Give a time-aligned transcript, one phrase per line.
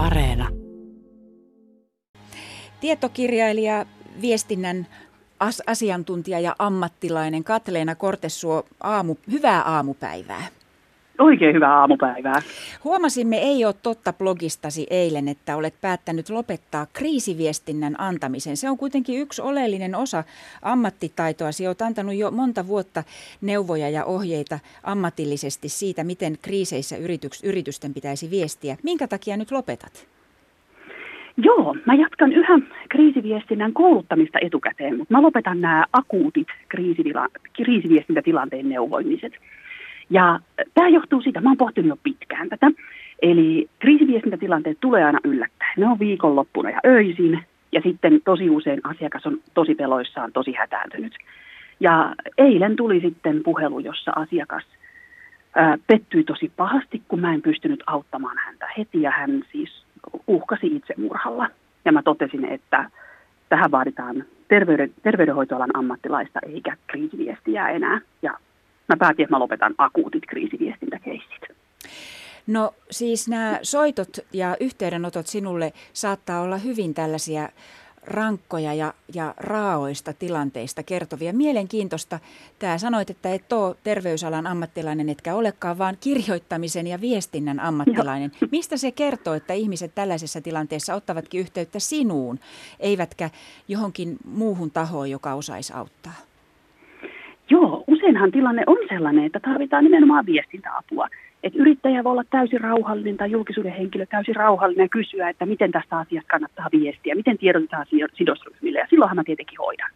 [0.00, 0.48] Areena.
[2.80, 3.86] Tietokirjailija,
[4.20, 4.86] viestinnän
[5.40, 10.46] as- asiantuntija ja ammattilainen Katleena Kortesuo, aamu, hyvää aamupäivää.
[11.20, 12.42] Oikein hyvää aamupäivää.
[12.84, 18.56] Huomasimme Ei ole totta blogistasi eilen, että olet päättänyt lopettaa kriisiviestinnän antamisen.
[18.56, 20.24] Se on kuitenkin yksi oleellinen osa
[20.62, 21.52] ammattitaitoa.
[21.52, 23.02] Sinä olet antanut jo monta vuotta
[23.40, 28.76] neuvoja ja ohjeita ammatillisesti siitä, miten kriiseissä yrityks- yritysten pitäisi viestiä.
[28.82, 30.06] Minkä takia nyt lopetat?
[31.36, 36.48] Joo, mä jatkan yhä kriisiviestinnän kouluttamista etukäteen, mutta mä lopetan nämä akuutit
[37.52, 39.32] kriisiviestintätilanteen neuvoimiset.
[40.10, 40.40] Ja
[40.74, 42.70] tämä johtuu siitä, mä oon pohtinut jo pitkään tätä,
[43.22, 45.72] eli kriisiviestintätilanteet tulee aina yllättäen.
[45.76, 51.14] Ne on viikonloppuna ja öisin, ja sitten tosi usein asiakas on tosi peloissaan, tosi hätääntynyt.
[51.80, 54.64] Ja eilen tuli sitten puhelu, jossa asiakas
[55.54, 59.84] ää, pettyi tosi pahasti, kun mä en pystynyt auttamaan häntä heti, ja hän siis
[60.26, 61.48] uhkasi itsemurhalla.
[61.84, 62.90] Ja mä totesin, että
[63.48, 68.00] tähän vaaditaan terveyden, terveydenhoitoalan ammattilaista eikä kriisiviestiä enää.
[68.22, 68.38] Ja
[68.90, 71.42] mä päätin, että mä lopetan akuutit kriisiviestintäkeissit.
[72.46, 77.48] No siis nämä soitot ja yhteydenotot sinulle saattaa olla hyvin tällaisia
[78.04, 81.32] rankkoja ja, ja raaoista tilanteista kertovia.
[81.32, 82.18] Mielenkiintoista.
[82.58, 88.32] Tämä sanoit, että et ole terveysalan ammattilainen, etkä olekaan, vaan kirjoittamisen ja viestinnän ammattilainen.
[88.40, 88.48] Joo.
[88.52, 92.38] Mistä se kertoo, että ihmiset tällaisessa tilanteessa ottavatkin yhteyttä sinuun,
[92.80, 93.30] eivätkä
[93.68, 96.14] johonkin muuhun tahoon, joka osaisi auttaa?
[97.50, 101.08] Joo, useinhan tilanne on sellainen, että tarvitaan nimenomaan viestintäapua.
[101.42, 105.70] Että yrittäjä voi olla täysin rauhallinen tai julkisuuden henkilö täysin rauhallinen ja kysyä, että miten
[105.70, 109.90] tästä asiasta kannattaa viestiä, miten tiedotetaan sidosryhmille ja silloinhan mä tietenkin hoidan.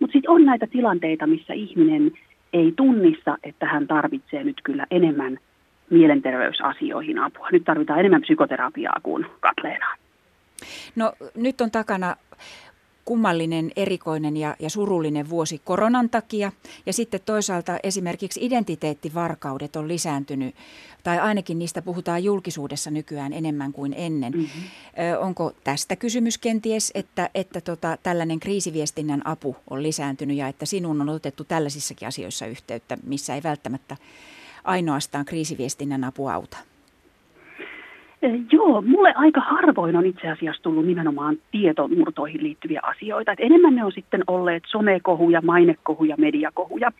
[0.00, 2.12] Mutta sitten on näitä tilanteita, missä ihminen
[2.52, 5.38] ei tunnista, että hän tarvitsee nyt kyllä enemmän
[5.90, 7.48] mielenterveysasioihin apua.
[7.52, 9.94] Nyt tarvitaan enemmän psykoterapiaa kuin Katleenaa.
[10.96, 12.16] No nyt on takana
[13.04, 16.52] kummallinen, erikoinen ja, ja surullinen vuosi koronan takia.
[16.86, 20.54] Ja sitten toisaalta esimerkiksi identiteettivarkaudet on lisääntynyt,
[21.02, 24.32] tai ainakin niistä puhutaan julkisuudessa nykyään enemmän kuin ennen.
[24.32, 24.62] Mm-hmm.
[25.12, 30.66] Ö, onko tästä kysymys kenties, että, että tota, tällainen kriisiviestinnän apu on lisääntynyt ja että
[30.66, 33.96] sinun on otettu tällaisissakin asioissa yhteyttä, missä ei välttämättä
[34.64, 36.71] ainoastaan kriisiviestinnän apu auta?
[38.52, 43.32] Joo, mulle aika harvoin on itse asiassa tullut nimenomaan tietomurtoihin liittyviä asioita.
[43.32, 46.92] Et enemmän ne on sitten olleet somekohuja, mainekohuja, mediakohuja.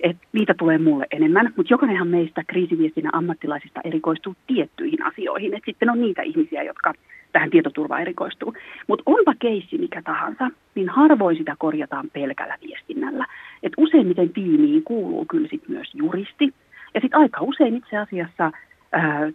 [0.00, 5.54] Et niitä tulee mulle enemmän, mutta jokainenhan meistä kriisiviestinnän ammattilaisista erikoistuu tiettyihin asioihin.
[5.54, 6.94] Et sitten on niitä ihmisiä, jotka
[7.32, 8.54] tähän tietoturvaan erikoistuu.
[8.86, 13.26] Mutta onpa keissi mikä tahansa, niin harvoin sitä korjataan pelkällä viestinnällä.
[13.62, 16.54] Et useimmiten tiimiin kuuluu kyllä sit myös juristi.
[16.94, 18.52] Ja sitten aika usein itse asiassa–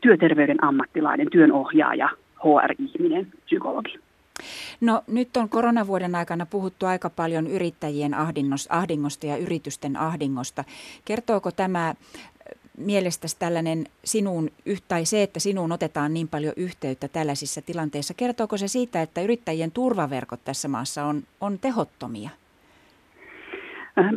[0.02, 4.00] työterveyden ammattilainen, työnohjaaja, HR-ihminen, psykologi.
[4.82, 8.12] No nyt on koronavuoden aikana puhuttu aika paljon yrittäjien
[8.70, 10.64] ahdingosta ja yritysten ahdingosta.
[11.06, 11.96] Kertooko tämä
[12.78, 14.50] mielestäsi tällainen sinun,
[14.88, 19.72] tai se, että sinuun otetaan niin paljon yhteyttä tällaisissa tilanteissa, kertooko se siitä, että yrittäjien
[19.72, 22.30] turvaverkot tässä maassa on, on tehottomia?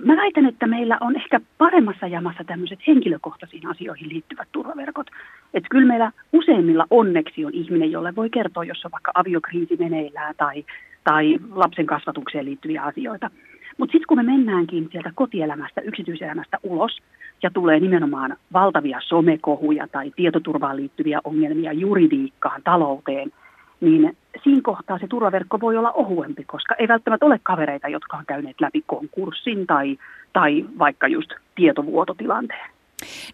[0.05, 5.07] Mä väitän, että meillä on ehkä paremmassa jamassa tämmöiset henkilökohtaisiin asioihin liittyvät turvaverkot.
[5.55, 10.35] Että kyllä meillä useimmilla onneksi on ihminen, jolle voi kertoa, jos on vaikka aviokriisi meneillään
[10.37, 10.65] tai,
[11.05, 13.31] tai lapsen kasvatukseen liittyviä asioita.
[13.79, 16.99] Mutta sitten kun me mennäänkin sieltä kotielämästä, yksityiselämästä ulos
[17.43, 23.33] ja tulee nimenomaan valtavia somekohuja tai tietoturvaan liittyviä ongelmia juridiikkaan, talouteen–
[23.83, 28.27] niin siinä kohtaa se turvaverkko voi olla ohuempi, koska ei välttämättä ole kavereita, jotka on
[28.27, 29.99] käyneet läpi konkurssin tai,
[30.33, 32.71] tai vaikka just tietovuototilanteen.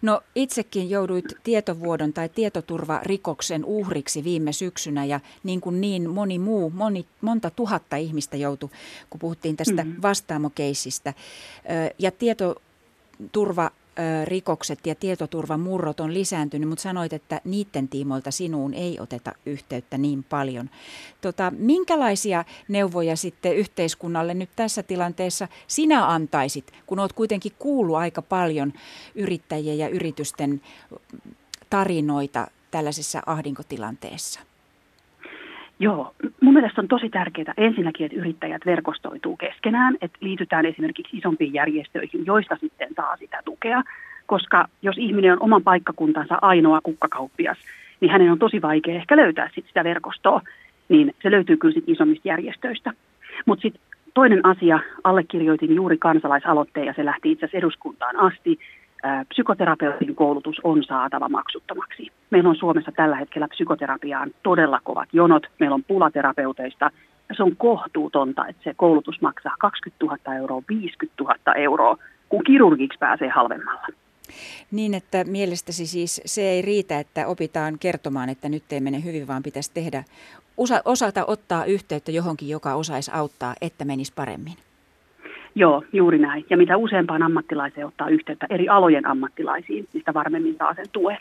[0.01, 6.69] No itsekin jouduit tietovuodon tai tietoturvarikoksen uhriksi viime syksynä ja niin kuin niin moni muu,
[6.69, 8.69] moni, monta tuhatta ihmistä joutui,
[9.09, 10.01] kun puhuttiin tästä mm-hmm.
[10.01, 11.13] vastaamokeissistä.
[11.99, 13.71] Ja tietoturva
[14.23, 20.23] rikokset ja tietoturvamurrot on lisääntynyt, mutta sanoit, että niiden tiimoilta sinuun ei oteta yhteyttä niin
[20.23, 20.69] paljon.
[21.21, 28.21] Tota, minkälaisia neuvoja sitten yhteiskunnalle nyt tässä tilanteessa sinä antaisit, kun olet kuitenkin kuullut aika
[28.21, 28.73] paljon
[29.15, 30.61] yrittäjien ja yritysten
[31.69, 34.48] tarinoita tällaisessa ahdinkotilanteessa?
[35.81, 41.53] Joo, mun mielestä on tosi tärkeää ensinnäkin, että yrittäjät verkostoituu keskenään, että liitytään esimerkiksi isompiin
[41.53, 43.83] järjestöihin, joista sitten saa sitä tukea,
[44.25, 47.57] koska jos ihminen on oman paikkakuntansa ainoa kukkakauppias,
[48.01, 50.41] niin hänen on tosi vaikea ehkä löytää sit sitä verkostoa,
[50.89, 52.93] niin se löytyy kyllä sit isommista järjestöistä.
[53.45, 53.81] Mutta sitten
[54.13, 58.59] toinen asia, allekirjoitin juuri kansalaisaloitteen ja se lähti itse asiassa eduskuntaan asti,
[59.29, 62.11] psykoterapeutin koulutus on saatava maksuttomaksi.
[62.29, 65.43] Meillä on Suomessa tällä hetkellä psykoterapiaan todella kovat jonot.
[65.59, 66.91] Meillä on pulaterapeuteista.
[67.29, 71.97] Ja se on kohtuutonta, että se koulutus maksaa 20 000 euroa, 50 000 euroa,
[72.29, 73.87] kun kirurgiksi pääsee halvemmalla.
[74.71, 79.27] Niin, että mielestäsi siis se ei riitä, että opitaan kertomaan, että nyt ei mene hyvin,
[79.27, 80.03] vaan pitäisi tehdä,
[80.85, 84.53] osata ottaa yhteyttä johonkin, joka osaisi auttaa, että menisi paremmin.
[85.59, 86.45] Joo, juuri näin.
[86.49, 91.17] Ja mitä useampaan ammattilaiseen ottaa yhteyttä eri alojen ammattilaisiin, mistä varmemmin saa sen tuen.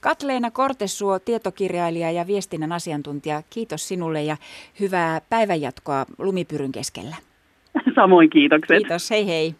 [0.00, 4.36] Katleena Kortesuo, tietokirjailija ja viestinnän asiantuntija, kiitos sinulle ja
[4.80, 7.16] hyvää päivänjatkoa lumipyryn keskellä.
[7.94, 8.78] Samoin kiitokset.
[8.78, 9.54] Kiitos, hei hei.